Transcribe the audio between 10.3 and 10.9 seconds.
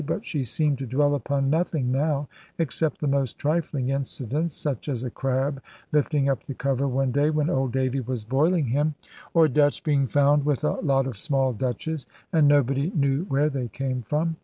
with a